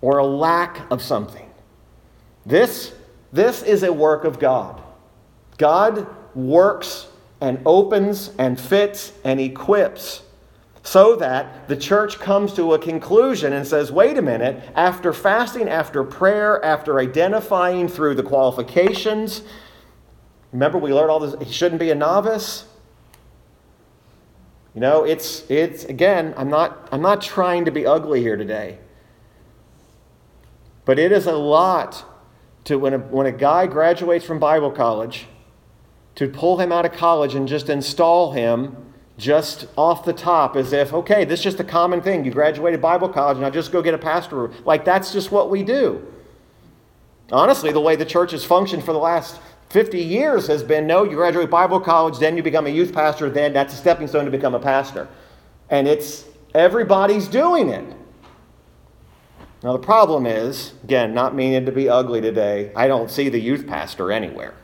[0.00, 1.50] or a lack of something.
[2.46, 2.94] This,
[3.32, 4.80] this is a work of God.
[5.58, 7.08] God works
[7.40, 10.22] and opens and fits and equips
[10.82, 15.68] so that the church comes to a conclusion and says, wait a minute, after fasting,
[15.68, 19.42] after prayer, after identifying through the qualifications,
[20.50, 22.64] remember we learned all this, he shouldn't be a novice.
[24.74, 28.78] You know, it's it's again, I'm not I'm not trying to be ugly here today.
[30.84, 32.04] But it is a lot
[32.64, 35.26] to when a, when a guy graduates from Bible college
[36.14, 38.76] to pull him out of college and just install him
[39.22, 42.24] just off the top as if, okay, this is just a common thing.
[42.24, 44.50] You graduated Bible college, and now just go get a pastor.
[44.64, 46.04] Like that's just what we do.
[47.30, 51.04] Honestly, the way the church has functioned for the last 50 years has been no,
[51.04, 54.24] you graduate Bible college, then you become a youth pastor, then that's a stepping stone
[54.24, 55.08] to become a pastor.
[55.70, 57.96] And it's everybody's doing it.
[59.62, 63.40] Now, the problem is, again, not meaning to be ugly today, I don't see the
[63.40, 64.54] youth pastor anywhere.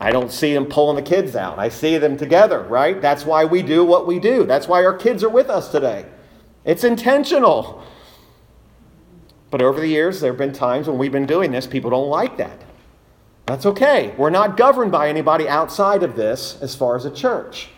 [0.00, 1.58] I don't see them pulling the kids out.
[1.58, 3.00] I see them together, right?
[3.00, 4.44] That's why we do what we do.
[4.44, 6.04] That's why our kids are with us today.
[6.64, 7.82] It's intentional.
[9.50, 12.10] But over the years, there have been times when we've been doing this, people don't
[12.10, 12.60] like that.
[13.46, 14.12] That's okay.
[14.18, 17.68] We're not governed by anybody outside of this as far as a church.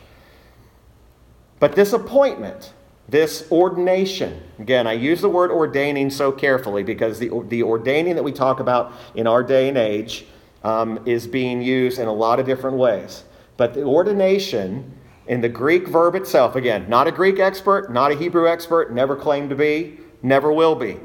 [1.61, 2.73] But this appointment,
[3.09, 8.25] this ordination, again, I use the word ordaining so carefully because the, the ordaining that
[8.25, 10.25] we talk about in our day and age
[10.69, 13.25] um, is being used in a lot of different ways.
[13.57, 14.93] But the ordination
[15.27, 19.17] in the Greek verb itself, again, not a Greek expert, not a Hebrew expert, never
[19.17, 20.99] claimed to be, never will be.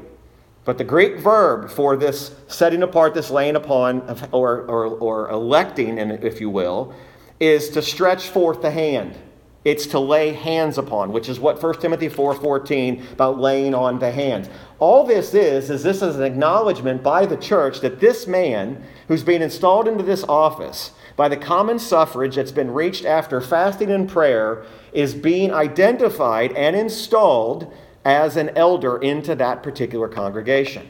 [0.64, 4.00] But the Greek verb for this setting apart, this laying upon,
[4.32, 6.94] or, or, or electing, if you will,
[7.40, 9.16] is to stretch forth the hand.
[9.64, 14.10] It's to lay hands upon, which is what 1 Timothy 4:14 about laying on the
[14.10, 14.50] hands.
[14.78, 19.24] All this is is this is an acknowledgement by the church that this man who's
[19.24, 24.06] been installed into this office by the common suffrage that's been reached after fasting and
[24.08, 27.72] prayer is being identified and installed
[28.04, 30.86] as an elder into that particular congregation.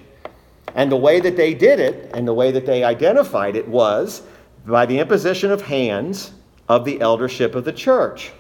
[0.75, 4.23] And the way that they did it and the way that they identified it was
[4.67, 6.33] by the imposition of hands
[6.69, 8.33] of the eldership of the church.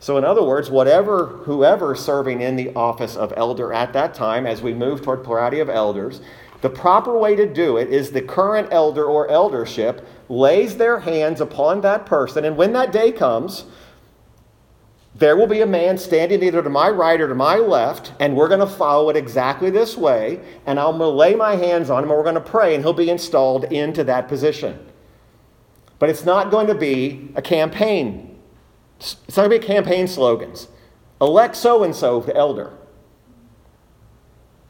[0.00, 4.46] So, in other words, whatever, whoever serving in the office of elder at that time,
[4.46, 6.20] as we move toward plurality of elders,
[6.60, 11.40] the proper way to do it is the current elder or eldership lays their hands
[11.40, 13.64] upon that person, and when that day comes,
[15.16, 18.36] there will be a man standing either to my right or to my left, and
[18.36, 20.40] we're going to follow it exactly this way.
[20.66, 22.82] And I'm going to lay my hands on him, and we're going to pray, and
[22.82, 24.84] he'll be installed into that position.
[26.00, 28.33] But it's not going to be a campaign.
[28.98, 30.68] It's not going to be campaign slogans.
[31.20, 32.72] Elect so and so the elder.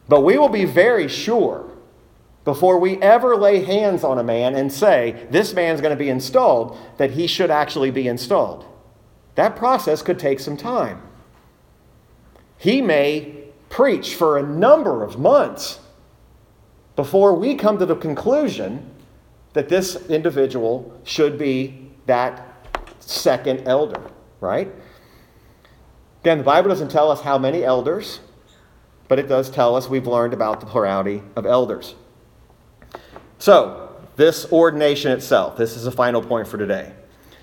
[0.08, 1.70] But we will be very sure
[2.44, 6.10] before we ever lay hands on a man and say, this man's going to be
[6.10, 8.66] installed, that he should actually be installed.
[9.34, 11.00] That process could take some time.
[12.58, 15.80] He may preach for a number of months
[16.96, 18.90] before we come to the conclusion
[19.54, 22.46] that this individual should be that
[23.00, 24.00] second elder,
[24.44, 24.70] right?
[26.20, 28.20] Again, the Bible doesn't tell us how many elders,
[29.08, 31.94] but it does tell us we've learned about the plurality of elders.
[33.38, 36.92] So, this ordination itself, this is a final point for today.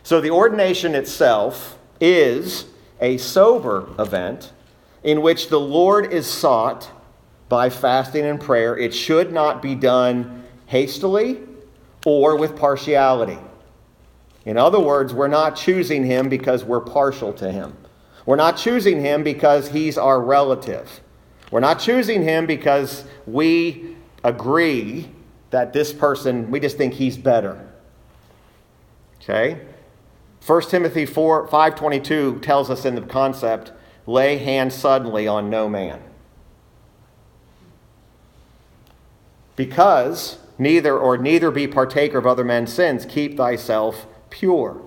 [0.04, 2.66] So, the ordination itself is
[3.00, 4.54] a sober event
[5.04, 6.90] in which the Lord is sought
[7.50, 8.78] by fasting and prayer.
[8.78, 11.42] It should not be done hastily
[12.06, 13.38] or with partiality.
[14.46, 17.78] In other words, we're not choosing him because we're partial to him.
[18.26, 21.02] We're not choosing him because he's our relative.
[21.52, 25.10] We're not choosing him because we agree
[25.52, 27.68] that this person, we just think he's better.
[29.22, 29.62] Okay?
[30.46, 33.72] 1 Timothy 4, 5.22 tells us in the concept,
[34.08, 36.02] lay hands suddenly on no man.
[39.56, 44.82] Because neither or neither be partaker of other men's sins, keep thyself pure.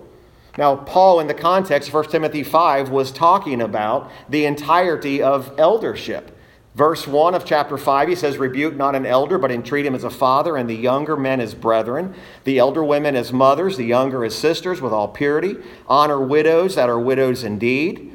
[0.57, 6.31] Now, Paul, in the context, 1 Timothy 5, was talking about the entirety of eldership.
[6.75, 10.03] Verse 1 of chapter 5, he says, Rebuke not an elder, but entreat him as
[10.03, 14.25] a father, and the younger men as brethren, the elder women as mothers, the younger
[14.25, 15.55] as sisters, with all purity.
[15.87, 18.13] Honor widows that are widows indeed.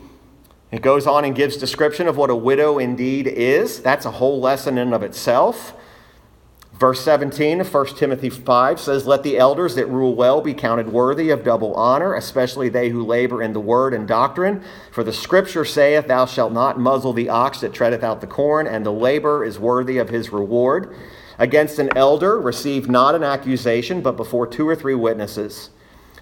[0.71, 3.81] It goes on and gives description of what a widow indeed is.
[3.81, 5.75] That's a whole lesson in of itself.
[6.81, 10.91] Verse 17 of 1 Timothy 5 says, Let the elders that rule well be counted
[10.91, 14.65] worthy of double honor, especially they who labor in the word and doctrine.
[14.91, 18.67] For the scripture saith, Thou shalt not muzzle the ox that treadeth out the corn,
[18.67, 20.97] and the labor is worthy of his reward.
[21.39, 25.69] Against an elder receive not an accusation, but before two or three witnesses.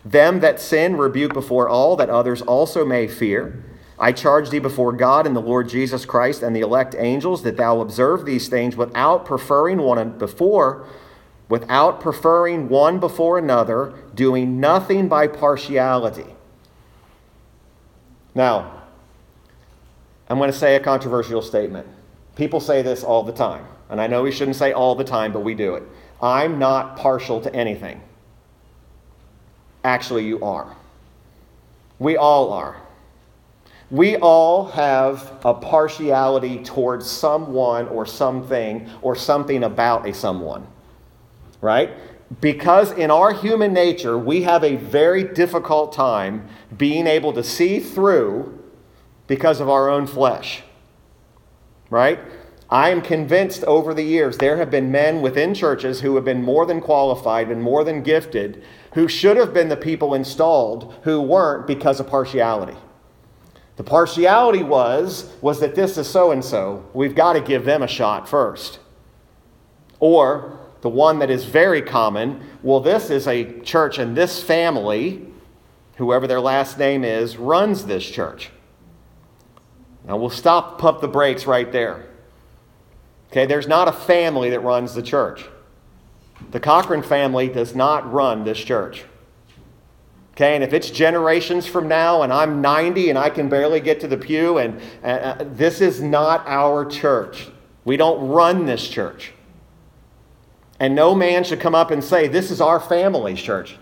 [0.05, 3.63] Them that sin rebuke before all, that others also may fear.
[4.01, 7.57] I charge thee before God and the Lord Jesus Christ and the elect angels that
[7.57, 10.87] thou observe these things without preferring one before,
[11.49, 16.27] without preferring one before another, doing nothing by partiality.
[18.35, 18.83] Now,
[20.29, 21.87] I'm going to say a controversial statement.
[22.37, 25.33] People say this all the time, and I know we shouldn't say all the time,
[25.33, 25.83] but we do it.
[26.23, 28.01] I'm not partial to anything.
[29.83, 30.77] Actually, you are.
[31.99, 32.81] We all are.
[33.91, 40.67] We all have a partiality towards someone or something or something about a someone,
[41.63, 41.91] right?
[42.41, 46.47] Because in our human nature, we have a very difficult time
[46.77, 48.63] being able to see through
[49.27, 50.63] because of our own flesh,
[51.89, 52.19] right?
[52.69, 56.43] I am convinced over the years there have been men within churches who have been
[56.43, 61.23] more than qualified and more than gifted who should have been the people installed who
[61.23, 62.77] weren't because of partiality.
[63.79, 66.85] The partiality was was that this is so and so.
[66.93, 68.81] We've got to give them a shot first.
[70.01, 75.25] Or the one that is very common, well this is a church and this family,
[75.97, 78.51] whoever their last name is, runs this church.
[80.05, 82.05] Now we'll stop pump the brakes right there.
[83.31, 85.45] Okay, there's not a family that runs the church.
[86.51, 89.05] The Cochran family does not run this church.
[90.39, 93.99] Okay, and if it's generations from now and I'm 90 and I can barely get
[94.03, 97.49] to the pew, and uh, this is not our church.
[97.85, 99.33] We don't run this church.
[100.79, 103.79] And no man should come up and say, This is our family church.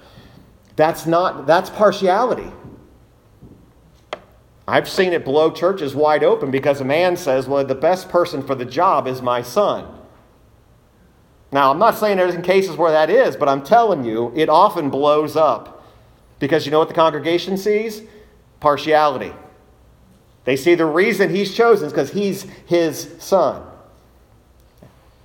[0.76, 2.50] That's not, that's partiality.
[4.66, 8.42] I've seen it blow churches wide open because a man says, Well, the best person
[8.42, 9.86] for the job is my son.
[11.52, 14.88] Now, I'm not saying there's cases where that is, but I'm telling you, it often
[14.88, 15.75] blows up.
[16.38, 18.02] Because you know what the congregation sees?
[18.60, 19.32] Partiality.
[20.44, 23.62] They see the reason he's chosen is because he's his son.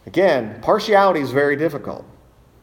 [0.05, 2.05] Again, partiality is very difficult.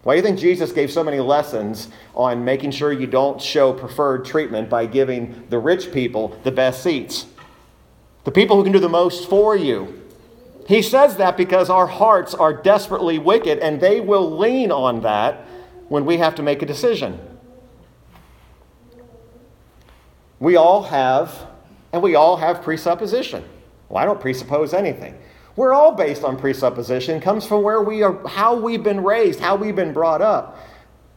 [0.03, 3.73] Why do you think Jesus gave so many lessons on making sure you don't show
[3.73, 7.27] preferred treatment by giving the rich people the best seats?
[8.25, 10.03] The people who can do the most for you.
[10.67, 15.47] He says that because our hearts are desperately wicked and they will lean on that
[15.89, 17.19] when we have to make a decision.
[20.41, 21.47] We all have,
[21.93, 23.45] and we all have presupposition.
[23.89, 25.19] Well, I don't presuppose anything.
[25.57, 27.17] We're all based on presupposition.
[27.17, 30.59] It comes from where we are, how we've been raised, how we've been brought up.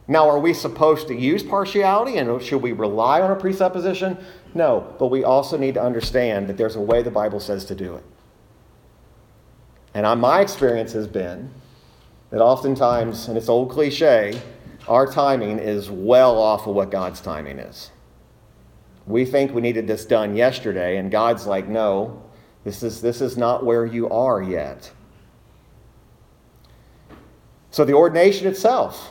[0.08, 4.18] Now, are we supposed to use partiality and should we rely on a presupposition?
[4.52, 7.76] No, but we also need to understand that there's a way the Bible says to
[7.76, 8.04] do it.
[9.94, 11.50] And my experience has been
[12.30, 14.40] that oftentimes, and it's old cliche,
[14.88, 17.90] our timing is well off of what God's timing is.
[19.06, 22.22] We think we needed this done yesterday, and God's like, no,
[22.64, 24.90] this is, this is not where you are yet.
[27.70, 29.10] So, the ordination itself.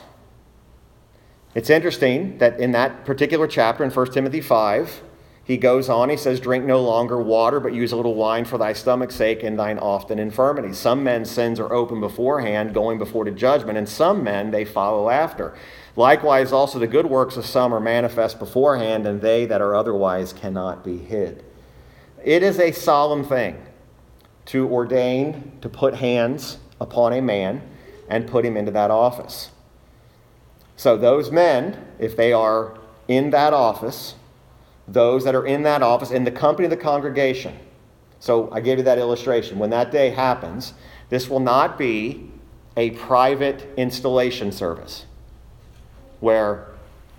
[1.54, 5.02] It's interesting that in that particular chapter in 1 Timothy 5,
[5.44, 8.58] he goes on, he says, Drink no longer water, but use a little wine for
[8.58, 10.78] thy stomach's sake and thine often infirmities.
[10.78, 15.10] Some men's sins are open beforehand, going before to judgment, and some men they follow
[15.10, 15.54] after.
[15.94, 20.32] Likewise, also the good works of some are manifest beforehand, and they that are otherwise
[20.32, 21.44] cannot be hid.
[22.24, 23.62] It is a solemn thing
[24.46, 27.62] to ordain, to put hands upon a man
[28.08, 29.50] and put him into that office.
[30.76, 34.14] So, those men, if they are in that office,
[34.88, 37.58] those that are in that office, in the company of the congregation.
[38.18, 39.58] So, I gave you that illustration.
[39.58, 40.72] When that day happens,
[41.10, 42.30] this will not be
[42.76, 45.04] a private installation service
[46.22, 46.68] where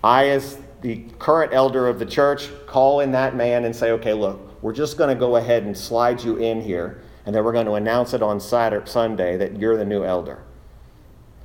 [0.02, 4.14] I, as the current elder of the church, call in that man and say, okay,
[4.14, 7.52] look, we're just going to go ahead and slide you in here, and then we're
[7.52, 10.42] going to announce it on Saturday, Sunday that you're the new elder.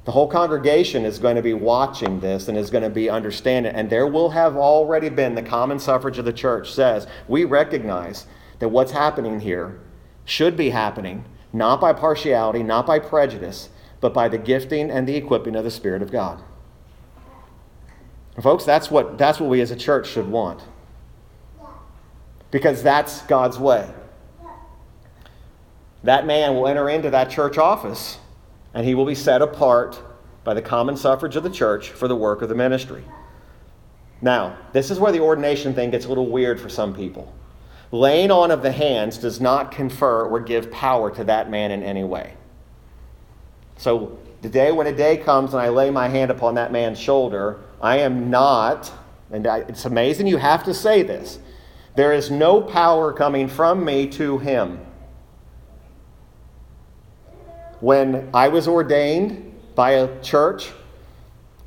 [0.06, 3.76] The whole congregation is going to be watching this and is going to be understanding.
[3.76, 8.26] And there will have already been the common suffrage of the church says we recognize
[8.60, 9.82] that what's happening here
[10.24, 15.16] should be happening not by partiality, not by prejudice, but by the gifting and the
[15.16, 16.42] equipping of the Spirit of God.
[18.40, 20.62] And folks, that's what, that's what we as a church should want
[22.52, 23.86] because that's God's way.
[26.06, 28.18] That man will enter into that church office
[28.74, 30.02] and he will be set apart
[30.46, 33.04] by the common suffrage of the church for the work of the ministry.
[34.22, 37.36] Now, this is where the ordination thing gets a little weird for some people.
[37.92, 41.84] Laying on of the hands does not confer or give power to that man in
[41.84, 42.36] any way.
[43.76, 47.00] So, the day when a day comes and I lay my hand upon that man's
[47.00, 48.92] shoulder, I am not,
[49.32, 51.40] and I, it's amazing you have to say this,
[51.96, 54.80] there is no power coming from me to him.
[57.82, 60.72] When I was ordained by a church,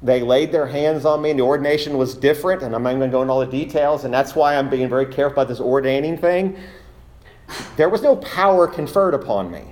[0.03, 3.03] they laid their hands on me, and the ordination was different, and I'm not going
[3.03, 5.61] to go into all the details, and that's why I'm being very careful about this
[5.61, 6.59] ordaining thing.
[7.77, 9.63] There was no power conferred upon me.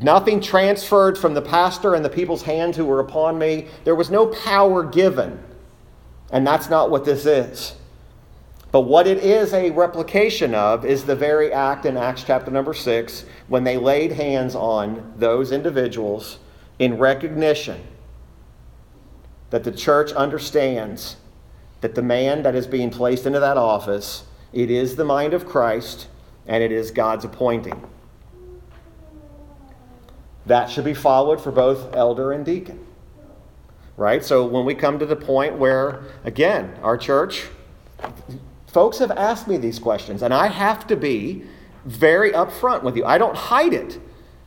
[0.00, 3.68] Nothing transferred from the pastor and the people's hands who were upon me.
[3.84, 5.42] There was no power given.
[6.30, 7.74] And that's not what this is.
[8.70, 12.72] But what it is a replication of is the very act in Acts chapter number
[12.72, 16.38] 6 when they laid hands on those individuals
[16.78, 17.86] in recognition
[19.50, 21.16] that the church understands
[21.82, 24.24] that the man that is being placed into that office
[24.54, 26.08] it is the mind of Christ
[26.46, 27.82] and it is God's appointing.
[30.46, 32.86] That should be followed for both elder and deacon.
[33.96, 34.24] Right?
[34.24, 37.46] So when we come to the point where again, our church
[38.72, 41.44] Folks have asked me these questions, and I have to be
[41.84, 43.04] very upfront with you.
[43.04, 44.00] I don't hide it.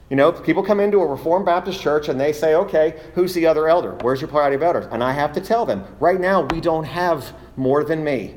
[0.09, 3.45] You know, people come into a Reformed Baptist church and they say, okay, who's the
[3.45, 3.95] other elder?
[4.01, 4.87] Where's your plurality of elders?
[4.91, 8.35] And I have to tell them, right now, we don't have more than me.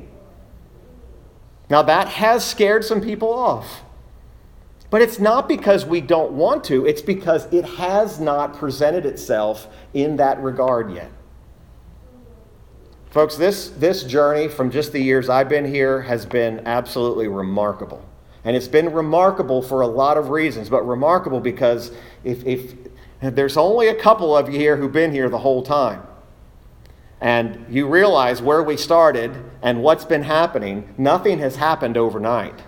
[1.71, 3.83] Now, that has scared some people off.
[4.89, 9.67] But it's not because we don't want to, it's because it has not presented itself
[9.93, 11.11] in that regard yet.
[13.11, 18.03] Folks, this, this journey from just the years I've been here has been absolutely remarkable.
[18.43, 21.91] And it's been remarkable for a lot of reasons, but remarkable because
[22.23, 22.75] if, if
[23.21, 26.03] there's only a couple of you here who've been here the whole time,
[27.21, 32.63] and you realize where we started and what's been happening, nothing has happened overnight.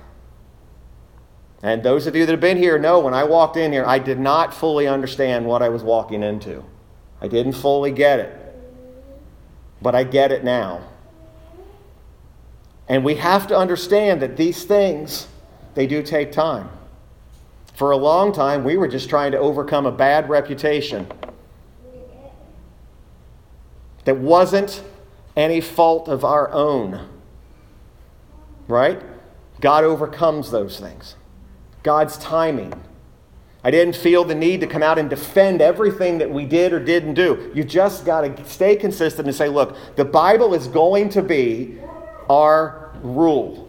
[1.64, 4.00] And those of you that have been here know when I walked in here, I
[4.00, 6.64] did not fully understand what I was walking into.
[7.22, 8.38] I didn't fully get it.
[9.82, 10.88] But I get it now.
[12.88, 15.28] And we have to understand that these things,
[15.76, 16.70] they do take time.
[17.76, 21.08] For a long time, we were just trying to overcome a bad reputation
[24.04, 24.84] that wasn't
[25.36, 27.08] any fault of our own.
[28.68, 29.02] Right?
[29.60, 31.16] God overcomes those things.
[31.84, 32.74] God's timing.
[33.64, 36.80] I didn't feel the need to come out and defend everything that we did or
[36.80, 37.52] didn't do.
[37.54, 41.78] You just got to stay consistent and say, look, the Bible is going to be
[42.30, 43.68] our rule.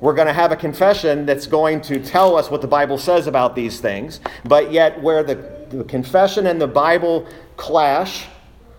[0.00, 3.28] We're going to have a confession that's going to tell us what the Bible says
[3.28, 8.26] about these things, but yet where the, the confession and the Bible clash,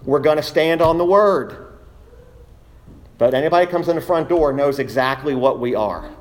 [0.04, 1.68] we're going to stand on the Word.
[3.18, 6.12] But anybody comes in the front door knows exactly what we are.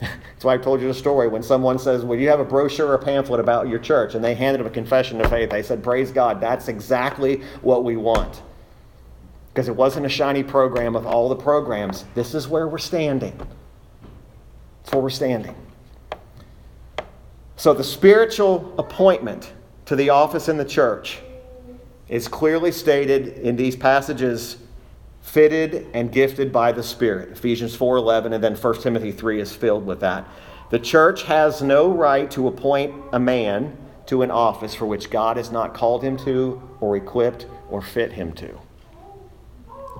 [0.00, 2.92] That's why I told you the story when someone says, Well, you have a brochure
[2.92, 5.52] or pamphlet about your church, and they handed them a confession of faith.
[5.52, 8.42] I said, Praise God, that's exactly what we want.
[9.52, 12.04] Because it wasn't a shiny program of all the programs.
[12.14, 13.36] This is where we're standing.
[14.82, 15.54] That's where we're standing.
[17.56, 19.52] So the spiritual appointment
[19.86, 21.20] to the office in the church
[22.08, 24.58] is clearly stated in these passages
[25.24, 27.30] fitted and gifted by the Spirit.
[27.32, 30.28] Ephesians 4:11 and then 1 Timothy 3 is filled with that.
[30.70, 35.38] The church has no right to appoint a man to an office for which God
[35.38, 38.60] has not called him to or equipped or fit him to.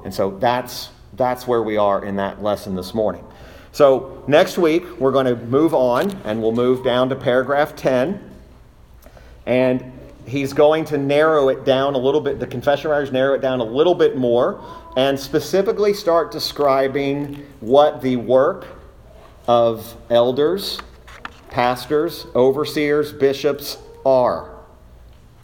[0.04, 3.24] And so that's that's where we are in that lesson this morning.
[3.72, 8.20] So next week we're going to move on and we'll move down to paragraph 10
[9.46, 9.92] and
[10.26, 12.40] he's going to narrow it down a little bit.
[12.40, 14.62] The confession writers narrow it down a little bit more
[14.96, 18.66] and specifically start describing what the work
[19.48, 20.78] of elders,
[21.50, 24.54] pastors, overseers, bishops are.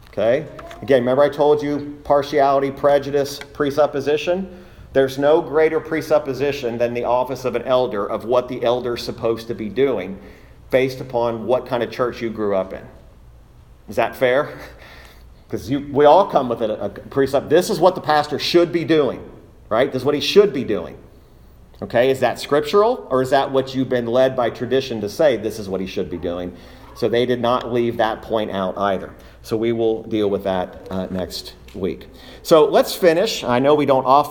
[0.08, 0.46] Okay?
[0.82, 4.64] Again, remember I told you partiality, prejudice, presupposition?
[4.92, 9.46] There's no greater presupposition than the office of an elder of what the elder's supposed
[9.48, 10.20] to be doing
[10.70, 12.84] based upon what kind of church you grew up in.
[13.88, 14.58] Is that fair?
[15.46, 17.40] Because we all come with a, a.
[17.40, 19.28] This is what the pastor should be doing,
[19.70, 19.90] right?
[19.90, 20.98] This is what he should be doing.
[21.82, 25.38] Okay, is that scriptural or is that what you've been led by tradition to say
[25.38, 26.54] this is what he should be doing?
[26.94, 29.14] So they did not leave that point out either.
[29.40, 32.08] So we will deal with that uh, next week.
[32.42, 33.42] So let's finish.
[33.42, 34.28] I know we don't often.